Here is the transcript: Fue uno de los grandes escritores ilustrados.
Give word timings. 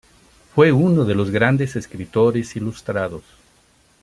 Fue 0.55 0.71
uno 0.71 1.05
de 1.05 1.13
los 1.13 1.29
grandes 1.29 1.75
escritores 1.75 2.55
ilustrados. 2.55 3.21